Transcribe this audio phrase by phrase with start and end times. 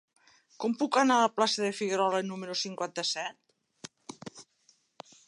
[0.63, 4.37] Com puc anar a la plaça de Figuerola número cinquanta-set?